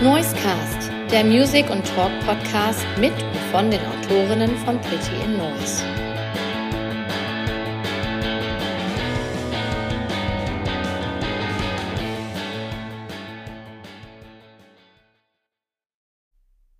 [0.00, 5.82] Noisecast, der Music- und Talk-Podcast mit und von den Autorinnen von Pretty in Noise.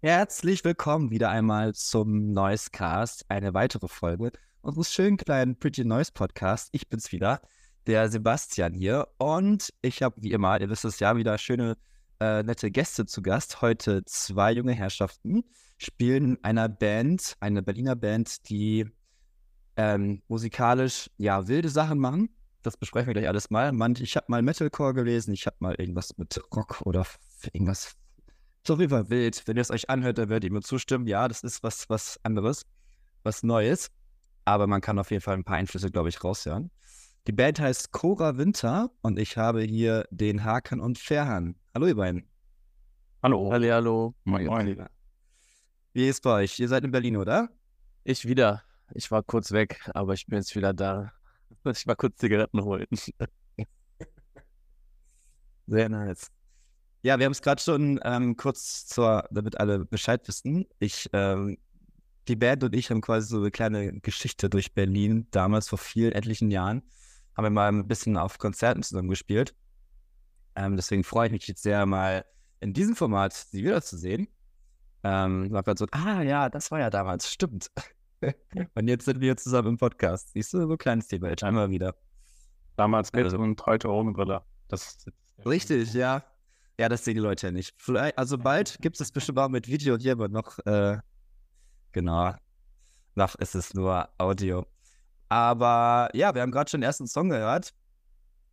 [0.01, 4.31] Herzlich willkommen wieder einmal zum Noisecast, eine weitere Folge
[4.61, 6.69] unseres schönen kleinen Pretty Noise Podcast.
[6.71, 7.41] Ich bin's wieder,
[7.89, 11.77] der Sebastian hier und ich habe wie immer, ihr wisst es ja, wieder schöne
[12.21, 13.63] äh, nette Gäste zu Gast.
[13.63, 15.45] Heute zwei junge Herrschaften
[15.77, 18.87] spielen in einer Band, eine Berliner Band, die
[19.77, 22.31] ähm, musikalisch ja wilde Sachen machen.
[22.63, 23.73] Das besprechen wir gleich alles mal.
[23.73, 27.07] Man, ich habe mal Metalcore gelesen, ich habe mal irgendwas mit Rock oder
[27.53, 27.95] irgendwas.
[28.67, 29.43] So auf Fall wild.
[29.47, 31.07] Wenn ihr es euch anhört, dann werdet ihr mir zustimmen.
[31.07, 32.67] Ja, das ist was, was anderes,
[33.23, 33.91] was Neues.
[34.45, 36.71] Aber man kann auf jeden Fall ein paar Einflüsse, glaube ich, raushören.
[37.27, 41.55] Die Band heißt Cora Winter und ich habe hier den Hakan und Ferhan.
[41.79, 42.29] Hallo, ihr beiden.
[43.23, 43.53] Hallo.
[43.53, 44.13] Halli, hallo.
[44.25, 44.47] Moin.
[44.47, 44.89] Moin.
[45.93, 46.59] Wie ist bei euch?
[46.59, 47.51] Ihr seid in Berlin, oder?
[48.03, 48.65] Ich wieder.
[48.95, 51.13] Ich war kurz weg, aber ich bin jetzt wieder da.
[51.65, 52.89] Ich mal kurz Zigaretten holen.
[55.69, 56.33] Sehr nice.
[57.03, 60.67] Ja, wir haben es gerade schon ähm, kurz zur, damit alle Bescheid wissen.
[60.81, 61.59] Ich, ähm,
[62.27, 66.11] die Band und ich haben quasi so eine kleine Geschichte durch Berlin, damals vor vielen,
[66.11, 66.83] etlichen Jahren.
[67.37, 69.55] Haben wir mal ein bisschen auf Konzerten zusammen gespielt.
[70.59, 72.25] Ähm, deswegen freue ich mich jetzt sehr, mal
[72.59, 74.27] in diesem Format sie wiederzusehen.
[75.05, 77.71] Ähm, war gerade so, ah ja, das war ja damals, stimmt.
[78.75, 80.33] und jetzt sind wir zusammen im Podcast.
[80.33, 81.95] Siehst du, so ein kleines Thema, jetzt einmal wieder.
[82.75, 84.43] Damals mit also, und heute ohne Brille.
[84.67, 85.07] Das
[85.47, 86.25] richtig, ja.
[86.77, 87.77] Ja, das sehen die Leute ja nicht.
[87.79, 90.99] Vielleicht, also bald gibt es bestimmt auch mit Video hier, aber noch, äh,
[91.93, 92.35] genau,
[93.15, 94.67] noch ist es nur Audio.
[95.29, 97.73] Aber ja, wir haben gerade schon den ersten Song gehört.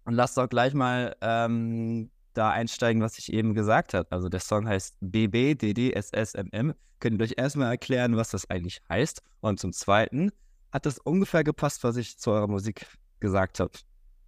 [0.05, 4.11] Und lasst doch gleich mal ähm, da einsteigen, was ich eben gesagt habe.
[4.11, 6.73] Also der Song heißt BBDDSSMM.
[6.99, 9.21] Könnt ihr euch erstmal erklären, was das eigentlich heißt?
[9.41, 10.31] Und zum Zweiten,
[10.71, 12.85] hat das ungefähr gepasst, was ich zu eurer Musik
[13.19, 13.71] gesagt habe?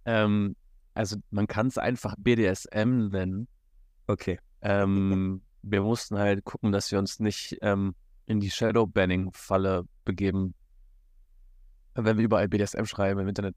[0.04, 0.56] Ähm,
[0.94, 3.48] also man kann es einfach BDSM nennen.
[4.06, 4.40] Okay.
[4.62, 7.94] Ähm, wir mussten halt gucken, dass wir uns nicht ähm,
[8.26, 10.54] in die Shadow-Banning-Falle begeben,
[11.94, 13.54] wenn wir überall BDSM schreiben im Internet.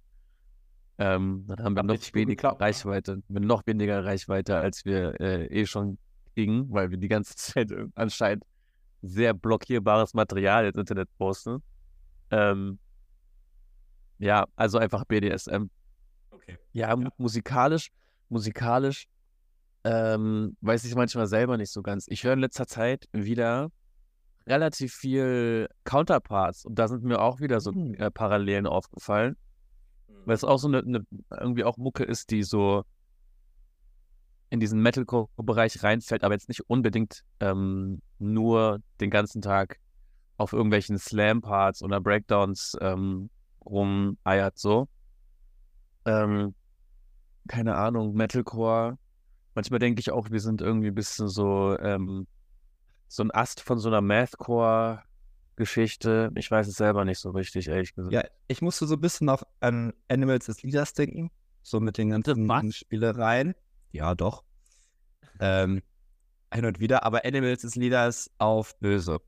[1.02, 3.40] Ähm, dann haben wir noch weniger geklappt, Reichweite, ja.
[3.40, 5.98] noch weniger Reichweite, als wir äh, eh schon
[6.36, 8.44] kriegen, weil wir die ganze Zeit anscheinend
[9.02, 11.64] sehr blockierbares Material ins Internet posten.
[12.30, 12.78] Ähm,
[14.20, 15.72] ja, also einfach BDSM.
[16.30, 16.60] Okay.
[16.72, 17.10] Ja, ja.
[17.18, 17.90] musikalisch,
[18.30, 19.08] musikalisch
[19.84, 22.06] ähm, weiß ich manchmal selber nicht so ganz.
[22.10, 23.72] Ich höre in letzter Zeit wieder
[24.46, 27.96] relativ viel Counterparts und da sind mir auch wieder so mhm.
[27.96, 29.36] äh, Parallelen aufgefallen.
[30.26, 32.84] Weil es auch so eine, eine, irgendwie auch Mucke ist, die so
[34.50, 39.78] in diesen Metalcore-Bereich reinfällt, aber jetzt nicht unbedingt ähm, nur den ganzen Tag
[40.38, 43.30] auf irgendwelchen Slam-Parts oder Breakdowns ähm,
[43.66, 44.88] rumeiert so.
[46.06, 46.54] Ähm,
[47.48, 48.98] keine Ahnung, Metalcore.
[49.56, 52.28] Manchmal denke ich auch, wir sind irgendwie ein bisschen so, ähm,
[53.08, 55.04] so ein Ast von so einer Mathcore
[55.62, 56.32] Geschichte.
[56.34, 58.12] Ich weiß es selber nicht so richtig, ehrlich gesagt.
[58.12, 61.30] Ja, ich musste so ein bisschen auch an Animals as Leaders denken.
[61.62, 62.76] So mit den ganzen Was?
[62.76, 63.54] Spielereien.
[63.92, 64.44] Ja, doch.
[65.40, 65.84] Ähm,
[66.52, 69.20] hin und wieder, aber Animals as Leaders auf böse.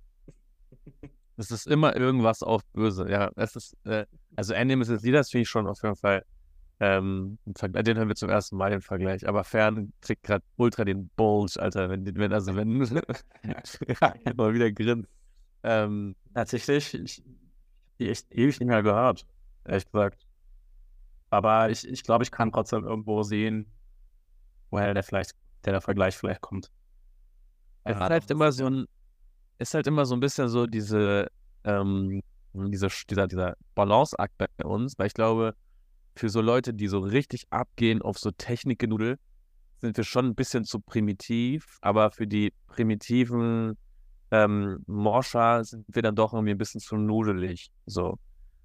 [1.38, 3.30] Es ist immer irgendwas auf böse, ja.
[3.36, 6.26] Es ist, äh, also Animals as Leaders finde ich schon auf jeden Fall.
[6.80, 9.28] Ähm, den hören wir zum ersten Mal den Vergleich.
[9.28, 11.92] Aber Fern kriegt gerade ultra den Bulge, Alter.
[11.92, 12.78] Wenn, wenn also wenn
[14.36, 15.08] mal wieder grinst.
[15.62, 17.24] Ähm, Tatsächlich, ich
[18.00, 19.26] die echt ewig nicht mehr gehört,
[19.66, 20.26] ehrlich gesagt.
[21.30, 23.72] Aber ich, ich glaube, ich kann trotzdem irgendwo sehen,
[24.70, 25.36] woher der vielleicht,
[25.66, 26.72] der, der Vergleich vielleicht kommt.
[27.84, 28.86] Es ist halt immer so ein,
[29.60, 31.30] ist halt immer so ein bisschen so diese,
[31.64, 32.22] ähm,
[32.54, 35.56] diese, dieser, dieser Balanceakt bei uns, weil ich glaube,
[36.16, 39.18] für so Leute, die so richtig abgehen auf so Technikgenudel,
[39.82, 43.78] sind wir schon ein bisschen zu primitiv, aber für die primitiven
[44.34, 47.72] ähm, Morscha sind wir dann doch irgendwie ein bisschen zu nudelig.
[47.86, 48.18] So.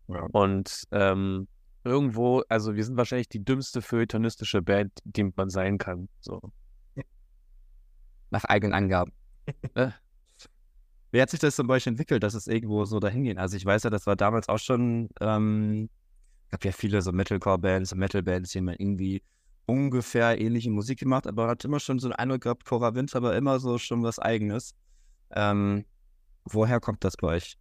[0.08, 0.26] Ja.
[0.32, 1.46] Und ähm,
[1.84, 6.08] irgendwo, also wir sind wahrscheinlich die dümmste feuilletonistische Band, die man sein kann.
[6.20, 6.40] So.
[8.30, 9.12] Nach eigenen Angaben.
[9.74, 9.90] äh.
[11.10, 13.38] Wie hat sich das zum Beispiel entwickelt, dass es irgendwo so dahin ging?
[13.38, 15.88] Also ich weiß ja, das war damals auch schon, ähm,
[16.50, 19.22] gab ja viele so Metalcore-Bands, Metal-Bands, die man irgendwie
[19.66, 23.36] ungefähr ähnliche Musik gemacht, aber hat immer schon so einen Eindruck gehabt, Cora Wind, aber
[23.36, 24.74] immer so schon was Eigenes.
[25.30, 25.84] Ähm,
[26.44, 27.58] woher kommt das bei euch?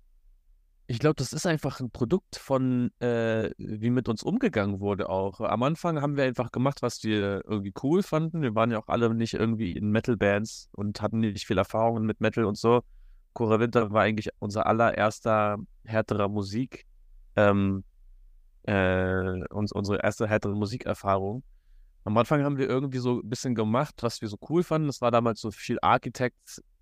[0.90, 5.42] Ich glaube, das ist einfach ein Produkt von, äh, wie mit uns umgegangen wurde auch.
[5.42, 8.42] Am Anfang haben wir einfach gemacht, was wir irgendwie cool fanden.
[8.42, 12.22] Wir waren ja auch alle nicht irgendwie in Metal-Bands und hatten nicht viel Erfahrungen mit
[12.22, 12.84] Metal und so.
[13.34, 16.86] Cora Winter war eigentlich unser allererster härterer Musik,
[17.36, 17.84] ähm,
[18.64, 21.44] äh, uns, unsere erste härtere Musikerfahrung.
[22.06, 24.88] Am Anfang haben wir irgendwie so ein bisschen gemacht, was wir so cool fanden.
[24.88, 25.78] Das war damals so viel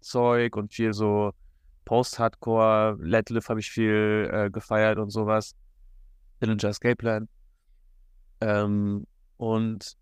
[0.06, 1.34] Architect-Zeug und viel so
[1.86, 5.56] Post-Hardcore, Letliff habe ich viel äh, gefeiert und sowas.
[6.42, 7.28] Dillinger Escape Plan.
[8.42, 9.06] Ähm,
[9.38, 9.94] und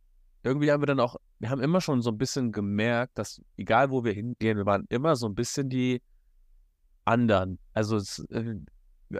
[0.43, 3.91] irgendwie haben wir dann auch, wir haben immer schon so ein bisschen gemerkt, dass egal
[3.91, 6.01] wo wir hingehen, wir waren immer so ein bisschen die
[7.05, 7.59] anderen.
[7.73, 8.55] Also, es, äh,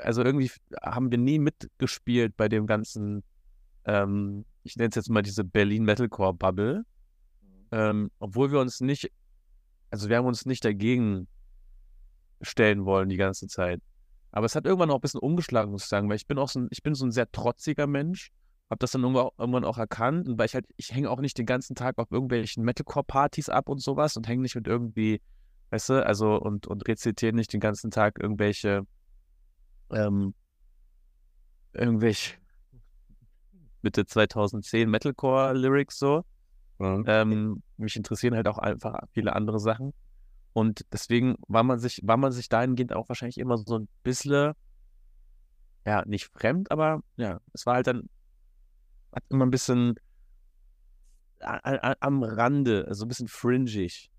[0.01, 0.49] also irgendwie
[0.81, 3.23] haben wir nie mitgespielt bei dem ganzen,
[3.85, 6.85] ähm, ich nenne es jetzt mal diese Berlin Metalcore Bubble.
[7.71, 9.11] Ähm, obwohl wir uns nicht,
[9.93, 11.27] also wir haben uns nicht dagegen
[12.41, 13.79] stellen wollen die ganze Zeit.
[14.31, 16.49] Aber es hat irgendwann auch ein bisschen umgeschlagen, muss ich sagen, weil ich bin auch
[16.49, 18.31] so ein, ich bin so ein sehr trotziger Mensch,
[18.71, 21.45] habe das dann irgendwann auch erkannt und weil ich halt, ich hänge auch nicht den
[21.45, 25.21] ganzen Tag auf irgendwelchen Metalcore-Partys ab und sowas und hänge nicht mit irgendwie,
[25.69, 28.87] weißt du, also und, und rezitiere nicht den ganzen Tag irgendwelche,
[29.91, 30.33] ähm,
[31.73, 32.37] irgendwelche
[33.83, 36.23] Mitte 2010 Metalcore-Lyrics so.
[36.83, 37.03] Mhm.
[37.07, 39.93] Ähm, mich interessieren halt auch einfach viele andere Sachen.
[40.53, 44.53] Und deswegen war man sich, war man sich dahingehend auch wahrscheinlich immer so ein bisschen,
[45.85, 48.09] ja, nicht fremd, aber ja, es war halt dann,
[49.13, 49.95] hat immer ein bisschen
[51.39, 54.09] am Rande, also ein bisschen fringig.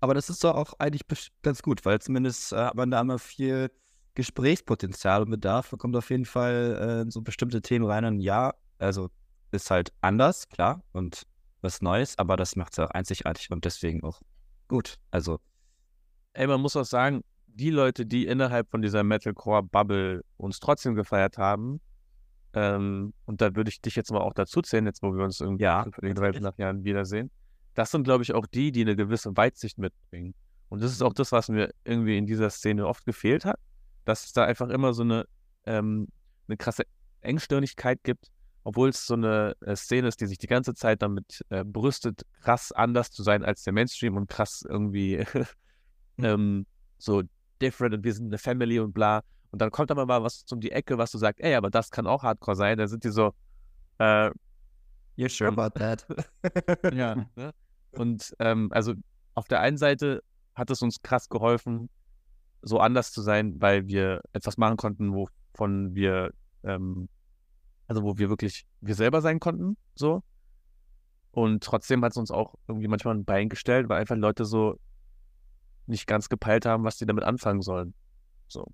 [0.00, 1.02] Aber das ist doch auch eigentlich
[1.42, 3.70] ganz gut, weil zumindest äh, hat man da immer viel
[4.14, 5.72] Gesprächspotenzial und Bedarf.
[5.72, 9.10] Man kommt auf jeden Fall äh, so bestimmte Themen rein und ja, also
[9.50, 11.22] ist halt anders, klar, und
[11.64, 14.20] was Neues, aber das macht es auch einzigartig und deswegen auch
[14.68, 14.96] gut.
[15.10, 15.40] Also
[16.34, 21.38] ey, man muss auch sagen, die Leute, die innerhalb von dieser Metalcore-Bubble uns trotzdem gefeiert
[21.38, 21.80] haben,
[22.52, 25.40] ähm, und da würde ich dich jetzt mal auch dazu zählen, jetzt wo wir uns
[25.40, 27.30] irgendwie ja, in drei nach Jahren wiedersehen,
[27.74, 30.34] das sind, glaube ich, auch die, die eine gewisse Weitsicht mitbringen.
[30.68, 33.58] Und das ist auch das, was mir irgendwie in dieser Szene oft gefehlt hat,
[34.04, 35.26] dass es da einfach immer so eine,
[35.66, 36.08] ähm,
[36.46, 36.84] eine krasse
[37.20, 38.30] Engstirnigkeit gibt,
[38.64, 42.22] obwohl es so eine äh, Szene ist, die sich die ganze Zeit damit äh, brüstet,
[42.42, 45.24] krass anders zu sein als der Mainstream und krass irgendwie
[46.16, 46.24] Mhm.
[46.24, 46.66] ähm,
[46.98, 47.22] so
[47.60, 49.22] different und wir sind eine Family und bla.
[49.50, 51.90] Und dann kommt aber mal was um die Ecke, was du sagst, ey, aber das
[51.90, 52.78] kann auch Hardcore sein.
[52.78, 53.34] Da sind die so,
[53.98, 54.30] äh,
[55.16, 56.06] you're sure about that?
[56.92, 57.26] ja.
[57.36, 57.52] Ne?
[57.92, 58.94] Und ähm, also
[59.34, 60.22] auf der einen Seite
[60.54, 61.88] hat es uns krass geholfen,
[62.62, 66.32] so anders zu sein, weil wir etwas machen konnten, wovon wir,
[66.64, 67.08] ähm,
[67.86, 70.22] also wo wir wirklich wir selber sein konnten, so.
[71.30, 74.78] Und trotzdem hat es uns auch irgendwie manchmal ein Bein gestellt, weil einfach Leute so
[75.86, 77.94] nicht ganz gepeilt haben, was die damit anfangen sollen.
[78.46, 78.72] So.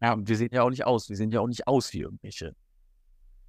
[0.00, 1.08] Ja, und wir sehen ja auch nicht aus.
[1.08, 2.54] Wir sehen ja auch nicht aus wie irgendwelche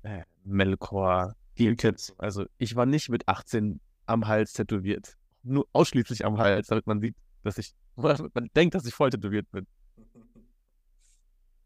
[0.03, 2.13] äh, Metalcore Kids.
[2.17, 5.17] Also ich war nicht mit 18 am Hals tätowiert.
[5.43, 9.49] Nur ausschließlich am Hals, damit man sieht, dass ich, man denkt, dass ich voll tätowiert
[9.51, 9.67] bin.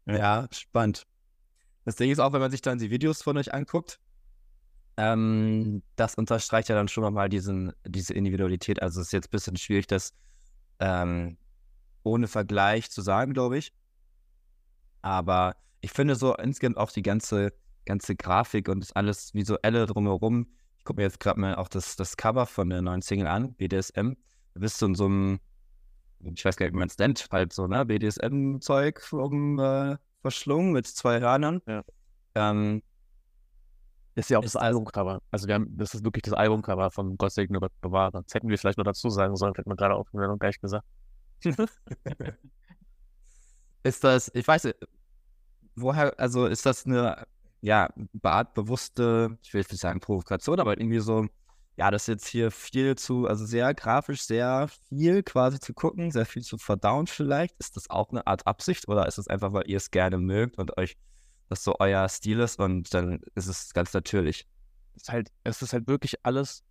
[0.06, 1.04] Ja, spannend.
[1.84, 3.98] Das Ding ist auch, wenn man sich dann die Videos von euch anguckt,
[4.96, 8.82] ähm, das unterstreicht ja dann schon nochmal diesen, diese Individualität.
[8.82, 10.12] Also es ist jetzt ein bisschen schwierig, das
[10.80, 11.38] ähm,
[12.02, 13.72] ohne Vergleich zu sagen, glaube ich.
[15.00, 17.52] Aber ich finde so insgesamt auch die ganze,
[17.86, 20.46] ganze Grafik und alles Visuelle drumherum.
[20.78, 23.54] Ich gucke mir jetzt gerade mal auch das, das Cover von der neuen Single an,
[23.54, 24.12] BDSM.
[24.54, 25.40] Da bist du in so einem,
[26.20, 30.72] ich weiß gar nicht, wie man es nennt, halt so, ne, BDSM-Zeug um, äh, verschlungen
[30.72, 31.60] mit zwei Hörnern.
[31.66, 31.82] Ja.
[32.34, 32.82] Ähm,
[34.14, 35.20] ist ja auch ist das Albumcover.
[35.30, 38.22] Also wir haben, das ist wirklich das Albumcover von Gott segne Gott bewahre.
[38.24, 40.86] Das hätten wir vielleicht noch dazu sagen sollen, hätten wir gerade auch noch gleich gesagt.
[43.82, 44.72] ist das, ich weiß
[45.74, 47.26] woher, also ist das eine,
[47.62, 47.88] ja,
[48.54, 51.26] bewusste, ich will jetzt nicht sagen Provokation, aber irgendwie so,
[51.82, 56.12] ja, das ist jetzt hier viel zu, also sehr grafisch, sehr viel quasi zu gucken,
[56.12, 57.56] sehr viel zu verdauen vielleicht.
[57.58, 60.58] Ist das auch eine Art Absicht oder ist es einfach, weil ihr es gerne mögt
[60.58, 60.96] und euch
[61.48, 64.46] das so euer Stil ist und dann ist es ganz natürlich.
[64.94, 66.62] Es ist halt, es ist halt wirklich alles,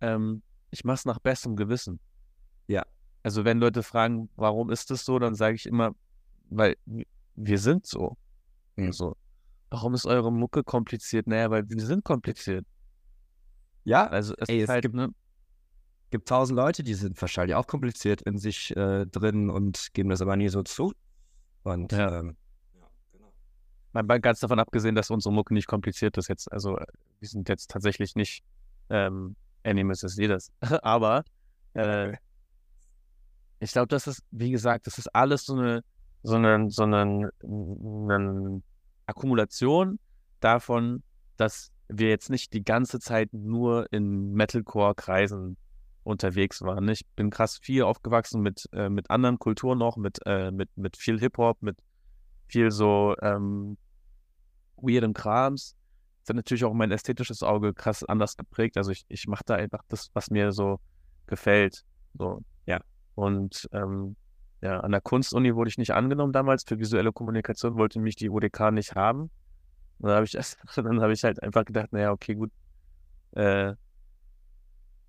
[0.00, 2.00] ähm, ich mache es nach bestem Gewissen.
[2.66, 2.84] Ja.
[3.22, 5.94] Also wenn Leute fragen, warum ist das so, dann sage ich immer,
[6.50, 6.76] weil
[7.36, 8.16] wir sind so.
[8.74, 8.92] Mhm.
[8.92, 9.16] so.
[9.70, 11.28] Warum ist eure Mucke kompliziert?
[11.28, 12.66] Naja, weil wir sind kompliziert.
[13.88, 15.10] Ja, also es, Ey, es halt, gibt, ne?
[16.10, 20.20] gibt tausend Leute, die sind wahrscheinlich auch kompliziert in sich äh, drin und geben das
[20.20, 20.92] aber nie so zu.
[21.62, 22.20] Und ja.
[22.20, 22.36] ähm,
[23.92, 26.52] Mal ganz davon abgesehen, dass unsere Mucke nicht kompliziert ist jetzt.
[26.52, 26.76] Also
[27.20, 28.44] wir sind jetzt tatsächlich nicht
[28.90, 30.52] ähm, Animus jedes.
[30.82, 31.24] Aber
[31.72, 32.12] äh,
[33.60, 35.82] ich glaube, das ist, wie gesagt, das ist alles so eine
[36.22, 38.62] sondern, sondern eine
[39.06, 39.98] Akkumulation
[40.40, 41.02] davon,
[41.36, 45.56] dass wir jetzt nicht die ganze Zeit nur in Metalcore-Kreisen
[46.04, 46.88] unterwegs waren.
[46.88, 50.96] Ich bin krass viel aufgewachsen mit, äh, mit anderen Kulturen noch, mit, äh, mit, mit
[50.96, 51.78] viel Hip-Hop, mit
[52.48, 53.76] viel so ähm,
[54.76, 55.76] weirdem Krams.
[56.22, 58.76] Das hat natürlich auch mein ästhetisches Auge krass anders geprägt.
[58.76, 60.78] Also ich, ich mache da einfach das, was mir so
[61.26, 61.84] gefällt.
[62.14, 62.80] So, ja.
[63.14, 64.16] Und ähm,
[64.60, 66.64] ja, an der Kunstuni wurde ich nicht angenommen damals.
[66.66, 69.30] Für visuelle Kommunikation wollte mich die UDK nicht haben.
[69.98, 70.32] Und dann habe ich,
[70.76, 72.50] dann habe ich halt einfach gedacht, naja, okay, gut.
[73.32, 73.74] Äh,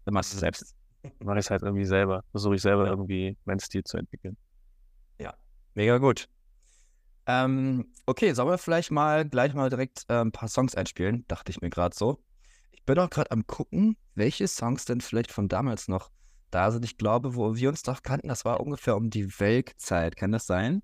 [0.05, 0.75] dann machst du es selbst.
[1.19, 2.23] Mache ich es halt irgendwie selber.
[2.31, 4.35] Versuche ich selber irgendwie meinen Stil zu entwickeln.
[5.19, 5.33] Ja,
[5.75, 6.27] mega gut.
[7.25, 11.25] Ähm, okay, sollen wir vielleicht mal gleich mal direkt äh, ein paar Songs einspielen?
[11.27, 12.23] Dachte ich mir gerade so.
[12.71, 16.09] Ich bin auch gerade am gucken, welche Songs denn vielleicht von damals noch
[16.49, 16.83] da sind.
[16.83, 20.15] Ich glaube, wo wir uns doch kannten, das war ungefähr um die Weltzeit.
[20.15, 20.81] Kann das sein?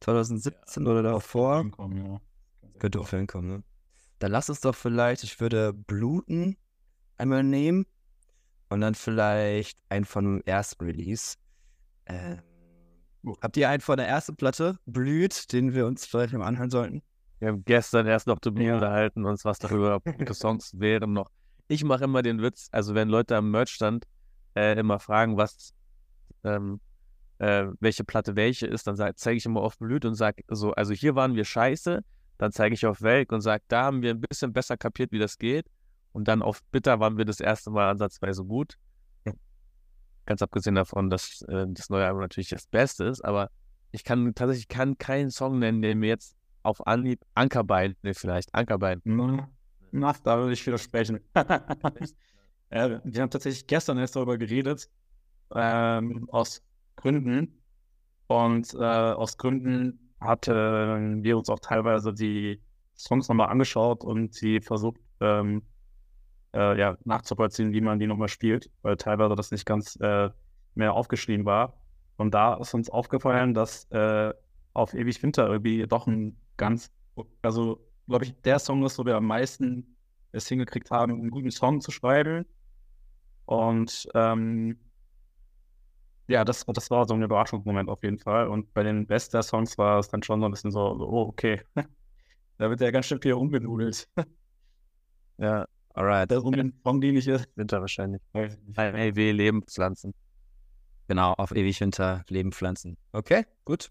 [0.00, 1.64] 2017 ja, oder davor?
[1.78, 2.20] Ja.
[2.78, 3.62] Könnte auch hinkommen, ne?
[4.18, 6.56] Dann lass uns doch vielleicht, ich würde Bluten
[7.18, 7.86] einmal nehmen
[8.68, 11.36] und dann vielleicht einen von dem ersten Release.
[12.06, 12.40] Ähm,
[13.42, 17.02] habt ihr einen von der ersten Platte, Blüht, den wir uns vielleicht mal anhören sollten?
[17.38, 18.74] Wir haben gestern erst noch darüber ja.
[18.74, 21.30] unterhalten, uns was darüber gute Songs wären noch.
[21.68, 24.06] Ich mache immer den Witz, also wenn Leute am Merchstand
[24.54, 25.74] äh, immer fragen, was,
[26.44, 26.80] ähm,
[27.38, 30.94] äh, welche Platte welche ist, dann zeige ich immer auf Blüt und sage so, also
[30.94, 32.02] hier waren wir scheiße,
[32.38, 35.18] dann zeige ich auf Welk und sage, da haben wir ein bisschen besser kapiert, wie
[35.18, 35.66] das geht.
[36.12, 38.78] Und dann auf Bitter waren wir das erste Mal ansatzweise gut.
[40.26, 43.50] Ganz abgesehen davon, dass äh, das neue Album natürlich das Beste ist, aber
[43.92, 48.52] ich kann tatsächlich kann keinen Song nennen, der mir jetzt auf Anhieb Ankerbein, ne, vielleicht
[48.54, 49.00] Ankerbein.
[49.92, 51.20] Na, da würde ich widersprechen.
[52.70, 54.90] äh, wir haben tatsächlich gestern erst darüber geredet,
[55.54, 56.62] ähm, aus
[56.96, 57.62] Gründen.
[58.26, 62.60] Und äh, aus Gründen hatten wir uns auch teilweise die
[62.96, 65.62] Songs nochmal angeschaut und sie versucht, ähm,
[66.54, 70.30] äh, ja, nachzuvollziehen, wie man die nochmal spielt, weil teilweise das nicht ganz äh,
[70.74, 71.74] mehr aufgeschrieben war.
[72.16, 74.32] Und da ist uns aufgefallen, dass äh,
[74.72, 76.90] auf Ewig Winter irgendwie doch ein ganz,
[77.42, 79.96] also glaube ich, der Song ist, wo wir am meisten
[80.32, 82.46] es hingekriegt haben, einen guten Song zu schreiben.
[83.44, 84.78] Und ähm,
[86.28, 88.48] ja, das, das war so ein Überraschungsmoment auf jeden Fall.
[88.48, 91.28] Und bei den Best der Songs war es dann schon so ein bisschen so, oh,
[91.28, 91.62] okay.
[92.58, 94.08] da wird ja ganz schön viel umgenudelt.
[95.38, 96.30] ja, alright.
[96.30, 96.52] Der Song,
[97.00, 97.48] den ich ist.
[97.54, 98.20] Winter wahrscheinlich.
[98.32, 100.14] LW Leben pflanzen.
[101.08, 102.96] Genau, auf ewig Winter Leben pflanzen.
[103.12, 103.90] Okay, gut.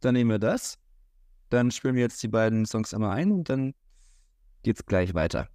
[0.00, 0.78] Dann nehmen wir das.
[1.48, 3.74] Dann spielen wir jetzt die beiden Songs immer ein und dann
[4.62, 5.48] geht's gleich weiter.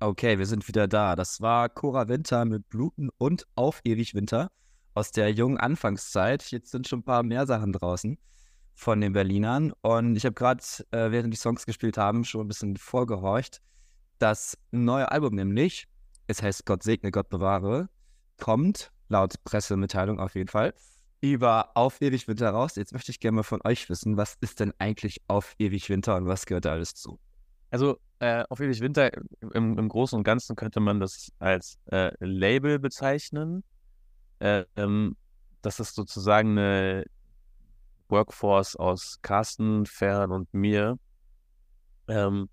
[0.00, 1.14] Okay, wir sind wieder da.
[1.14, 4.50] Das war Cora Winter mit Bluten und Auf ewig Winter
[4.94, 6.50] aus der jungen Anfangszeit.
[6.50, 8.18] Jetzt sind schon ein paar mehr Sachen draußen
[8.74, 9.72] von den Berlinern.
[9.82, 13.60] Und ich habe gerade, äh, während die Songs gespielt haben, schon ein bisschen vorgehorcht.
[14.18, 15.86] Das neue Album nämlich,
[16.26, 17.88] es heißt Gott segne, Gott bewahre,
[18.38, 20.74] kommt, laut Pressemitteilung auf jeden Fall,
[21.20, 22.76] über Auf ewig Winter raus.
[22.76, 26.16] Jetzt möchte ich gerne mal von euch wissen, was ist denn eigentlich Auf ewig Winter
[26.16, 27.18] und was gehört da alles zu?
[27.70, 29.10] Also äh, Auf ewig Winter
[29.40, 33.64] im, im, Großen und Ganzen könnte man das als äh, Label bezeichnen.
[34.44, 35.16] Äh, ähm,
[35.62, 37.06] das ist sozusagen eine
[38.08, 40.98] Workforce aus Carsten, Fern und mir.
[42.08, 42.50] Ähm,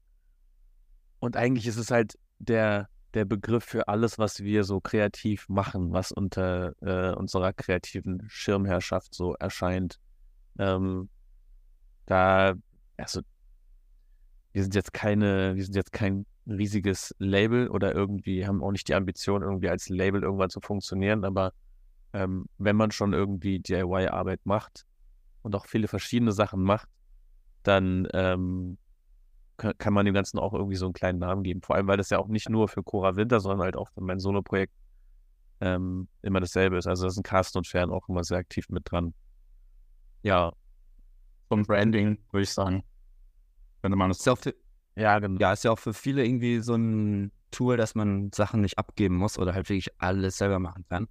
[1.20, 5.92] und eigentlich ist es halt der, der Begriff für alles, was wir so kreativ machen,
[5.92, 10.00] was unter äh, unserer kreativen Schirmherrschaft so erscheint.
[10.60, 11.10] Ähm,
[12.06, 12.54] da,
[12.96, 13.20] also,
[14.54, 18.88] wir sind jetzt keine, wir sind jetzt kein riesiges Label oder irgendwie haben auch nicht
[18.88, 21.52] die Ambition, irgendwie als Label irgendwann zu funktionieren, aber
[22.14, 24.86] ähm, wenn man schon irgendwie DIY-Arbeit macht
[25.42, 26.90] und auch viele verschiedene Sachen macht,
[27.64, 28.78] dann ähm,
[29.58, 31.62] kann man dem Ganzen auch irgendwie so einen kleinen Namen geben.
[31.62, 34.02] Vor allem, weil das ja auch nicht nur für Cora Winter, sondern halt auch für
[34.02, 34.74] mein Solo-Projekt
[35.60, 36.88] ähm, immer dasselbe ist.
[36.88, 39.14] Also da sind Carsten und Fern auch immer sehr aktiv mit dran.
[40.24, 40.54] Ja.
[41.48, 42.84] Vom Branding, würde ich sagen.
[43.82, 44.26] Wenn man es.
[44.96, 45.40] Ja, genau.
[45.40, 49.18] Ja, ist ja auch für viele irgendwie so ein Tool, dass man Sachen nicht abgeben
[49.18, 51.08] muss oder halt wirklich alles selber machen kann.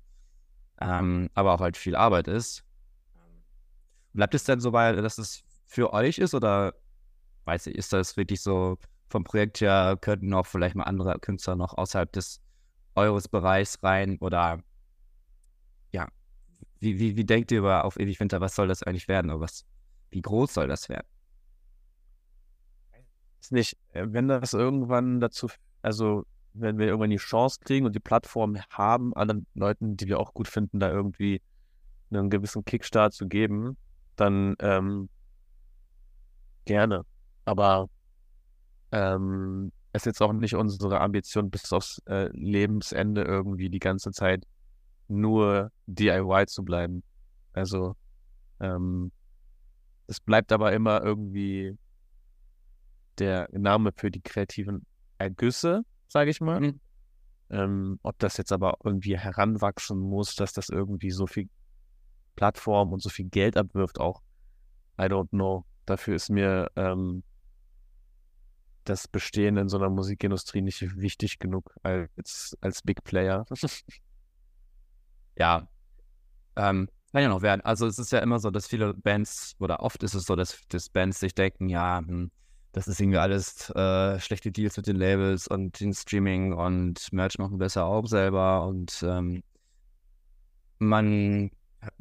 [0.81, 2.65] Ähm, aber auch halt viel Arbeit ist.
[4.13, 6.75] Bleibt es denn so bei, dass es für euch ist oder
[7.45, 11.57] weiß ich, ist das wirklich so vom Projekt her, könnten auch vielleicht mal andere Künstler
[11.57, 12.41] noch außerhalb des
[12.95, 14.63] eures Bereichs rein oder
[15.93, 16.09] ja,
[16.81, 19.41] wie, wie, wie denkt ihr über auf ewig Winter, was soll das eigentlich werden oder
[19.41, 19.65] was,
[20.11, 21.07] wie groß soll das werden?
[23.41, 25.49] Ist nicht, äh, wenn das irgendwann dazu,
[25.83, 30.19] also wenn wir irgendwann die Chance kriegen und die Plattform haben, anderen Leuten, die wir
[30.19, 31.41] auch gut finden, da irgendwie
[32.11, 33.77] einen gewissen Kickstart zu geben,
[34.17, 35.09] dann ähm,
[36.65, 37.05] gerne.
[37.45, 37.89] Aber
[38.93, 44.11] ähm, es ist jetzt auch nicht unsere Ambition, bis aufs äh, Lebensende irgendwie die ganze
[44.13, 44.45] Zeit
[45.09, 47.03] nur DIY zu bleiben.
[47.53, 47.97] Also
[48.61, 49.11] ähm,
[50.07, 51.77] es bleibt aber immer irgendwie
[53.19, 54.87] der Name für die kreativen
[55.19, 56.61] Ergüsse, sage ich mal.
[56.61, 56.81] Mhm.
[57.51, 61.49] Ähm, ob das jetzt aber irgendwie heranwachsen muss, dass das irgendwie so viel
[62.37, 64.23] Plattform und so viel Geld abwirft, auch
[64.99, 65.65] I don't know.
[65.87, 67.23] Dafür ist mir ähm,
[68.85, 73.45] das Bestehen in so einer Musikindustrie nicht wichtig genug als, als Big Player.
[75.37, 75.69] ja,
[76.57, 77.61] ähm, kann ja noch werden.
[77.63, 80.61] Also es ist ja immer so, dass viele Bands, oder oft ist es so, dass,
[80.69, 82.31] dass Bands sich denken, ja, hm,
[82.73, 87.39] das ist irgendwie alles äh, schlechte Deals mit den Labels und den Streaming und Merch
[87.39, 89.43] machen besser auch selber und ähm,
[90.79, 91.51] man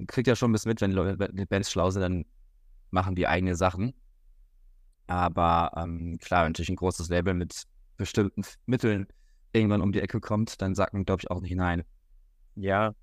[0.07, 2.25] kriegt ja schon ein bisschen mit, wenn die, Leute, die Bands schlau sind, dann
[2.91, 3.93] machen die eigene Sachen.
[5.07, 7.63] Aber ähm, klar, wenn natürlich ein großes Label mit
[7.97, 9.07] bestimmten Mitteln
[9.53, 11.83] irgendwann um die Ecke kommt, dann sagt man, glaube ich, auch nicht nein.
[12.55, 12.93] Ja,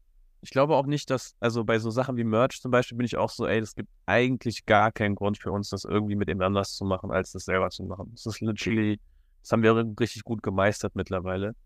[0.47, 3.17] ich glaube auch nicht, dass, also bei so Sachen wie Merch zum Beispiel bin ich
[3.17, 6.41] auch so, ey, es gibt eigentlich gar keinen Grund für uns, das irgendwie mit ihm
[6.41, 8.13] anders zu machen, als das selber zu machen.
[8.13, 9.01] Das ist literally,
[9.43, 11.57] das haben wir richtig gut gemeistert mittlerweile.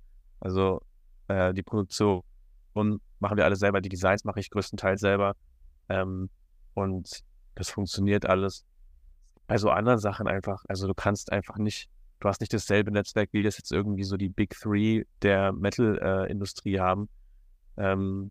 [0.41, 0.81] Also
[1.29, 2.23] äh, die Produktion
[2.73, 5.37] machen wir alle selber, die Designs mache ich größtenteils selber.
[5.91, 6.31] Ähm,
[6.73, 7.21] und
[7.57, 8.65] das funktioniert alles.
[9.47, 13.43] Also anderen Sachen einfach, also du kannst einfach nicht, du hast nicht dasselbe Netzwerk, wie
[13.43, 17.11] das jetzt irgendwie so die Big Three der Metal-Industrie äh, haben.
[17.77, 18.31] Ähm,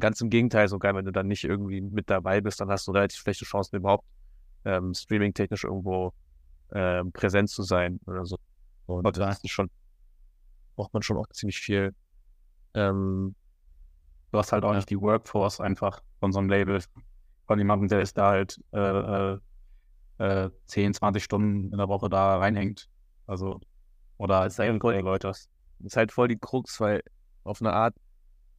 [0.00, 2.92] Ganz im Gegenteil sogar, wenn du dann nicht irgendwie mit dabei bist, dann hast du
[2.92, 4.04] relativ schlechte Chancen überhaupt
[4.64, 6.12] ähm, streaming-technisch irgendwo
[6.72, 8.38] ähm, präsent zu sein oder so.
[8.86, 9.70] Und da ist schon,
[10.76, 11.94] braucht man schon auch ziemlich viel.
[12.74, 13.34] Ähm,
[14.32, 16.82] du hast halt auch nicht die Workforce einfach von so einem Label.
[17.46, 19.36] Von jemandem, der ist da halt äh,
[20.18, 22.88] äh, 10, 20 Stunden in der Woche da reinhängt.
[23.26, 23.60] Also,
[24.16, 25.28] oder als Leute.
[25.28, 25.48] Das
[25.80, 27.02] ist halt voll die Krux, weil
[27.44, 27.94] auf eine Art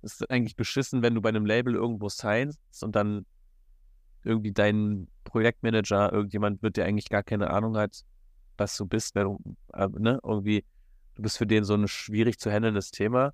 [0.06, 3.26] ist eigentlich beschissen, wenn du bei einem Label irgendwo signst und dann
[4.24, 8.04] irgendwie dein Projektmanager, irgendjemand wird, der eigentlich gar keine Ahnung hat,
[8.58, 9.39] was du bist, wenn du,
[9.74, 10.63] äh, ne, irgendwie,
[11.15, 13.34] du bist für den so ein schwierig zu handelndes Thema.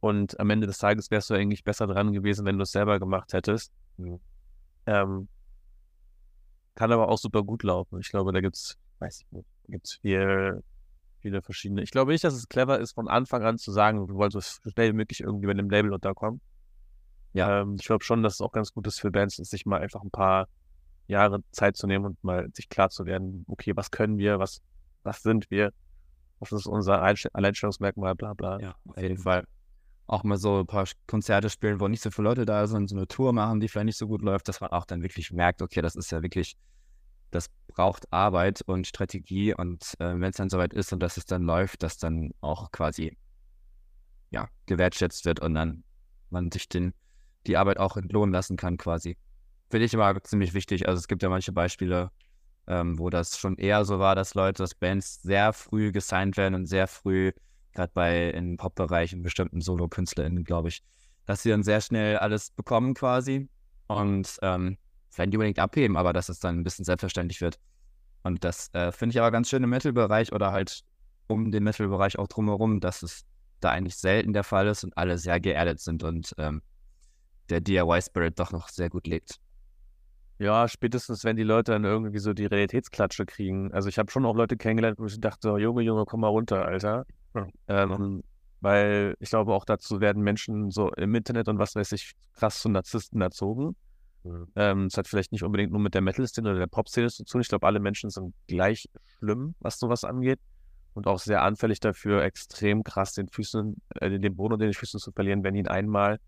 [0.00, 2.98] Und am Ende des Tages wärst du eigentlich besser dran gewesen, wenn du es selber
[2.98, 3.72] gemacht hättest.
[3.98, 4.20] Mhm.
[4.86, 5.28] Ähm,
[6.74, 8.00] kann aber auch super gut laufen.
[8.00, 10.62] Ich glaube, da gibt es, weiß ich nicht, gibt es viel
[11.20, 11.82] viele verschiedene.
[11.82, 14.70] Ich glaube nicht, dass es clever ist, von Anfang an zu sagen, du wolltest so
[14.70, 16.40] schnell wie möglich irgendwie bei einem Label unterkommen.
[17.32, 17.60] Ja.
[17.60, 20.02] Ähm, ich glaube schon, dass es auch ganz gut ist für Bands, sich mal einfach
[20.02, 20.48] ein paar
[21.06, 24.60] Jahre Zeit zu nehmen und mal sich klar zu werden, okay, was können wir, was,
[25.02, 25.72] was sind wir,
[26.38, 28.60] was ist unser Alleinstellungsmerkmal, bla bla.
[28.60, 29.44] Ja, auf jeden Fall.
[30.06, 32.96] Auch mal so ein paar Konzerte spielen, wo nicht so viele Leute da sind, so
[32.96, 35.62] eine Tour machen, die vielleicht nicht so gut läuft, dass man auch dann wirklich merkt,
[35.62, 36.56] okay, das ist ja wirklich
[37.30, 41.24] das braucht Arbeit und Strategie und äh, wenn es dann soweit ist und dass es
[41.24, 43.16] dann läuft, dass dann auch quasi
[44.30, 45.84] ja, gewertschätzt wird und dann
[46.30, 46.94] man sich den,
[47.46, 49.16] die Arbeit auch entlohnen lassen kann quasi.
[49.70, 50.88] Finde ich immer ziemlich wichtig.
[50.88, 52.10] Also es gibt ja manche Beispiele,
[52.66, 56.54] ähm, wo das schon eher so war, dass Leute, dass Bands sehr früh gesigned werden
[56.54, 57.32] und sehr früh,
[57.72, 60.82] gerade bei im Pop-Bereich, in bestimmten Solo-KünstlerInnen, glaube ich,
[61.26, 63.48] dass sie dann sehr schnell alles bekommen quasi.
[63.86, 64.76] Und ähm,
[65.10, 67.58] vielleicht nicht unbedingt abheben, aber dass es dann ein bisschen selbstverständlich wird.
[68.22, 70.80] Und das äh, finde ich aber ganz schön im Metal-Bereich oder halt
[71.26, 73.24] um den Metal-Bereich auch drumherum, dass es
[73.60, 76.62] da eigentlich selten der Fall ist und alle sehr geerdet sind und ähm,
[77.48, 79.40] der DIY-Spirit doch noch sehr gut lebt.
[80.38, 83.72] Ja, spätestens, wenn die Leute dann irgendwie so die Realitätsklatsche kriegen.
[83.72, 86.28] Also ich habe schon auch Leute kennengelernt, wo ich dachte, so, Junge, Junge, komm mal
[86.28, 87.04] runter, Alter.
[87.34, 87.46] Ja.
[87.68, 88.22] Ähm,
[88.60, 92.60] weil ich glaube, auch dazu werden Menschen so im Internet und was weiß ich, krass
[92.60, 93.76] zu Narzissten erzogen.
[94.24, 94.48] Mhm.
[94.56, 97.40] Ähm, das hat vielleicht nicht unbedingt nur mit der Metal-Szene oder der Pop-Szene zu tun.
[97.40, 100.40] Ich glaube, alle Menschen sind gleich schlimm, was sowas angeht.
[100.92, 104.98] Und auch sehr anfällig dafür, extrem krass den Füßen, äh, den Boden unter den Füßen
[104.98, 106.18] zu verlieren, wenn ihnen einmal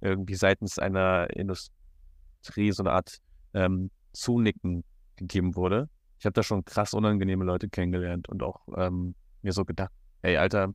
[0.00, 3.18] irgendwie seitens einer Industrie so eine Art
[3.52, 4.84] ähm, Zunicken
[5.16, 5.88] gegeben wurde.
[6.18, 9.90] Ich habe da schon krass unangenehme Leute kennengelernt und auch ähm, mir so gedacht,
[10.22, 10.72] ey, Alter,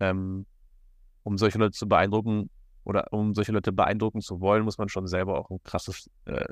[0.00, 0.44] ähm,
[1.22, 2.50] um solche Leute zu beeindrucken,
[2.84, 6.44] oder um solche Leute beeindrucken zu wollen, muss man schon selber auch ein krasses, äh,